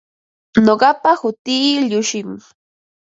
[0.65, 2.29] Nuqapa hutii Llushim.